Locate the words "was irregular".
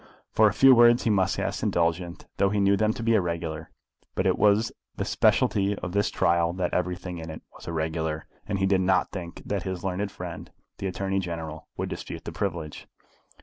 7.53-8.25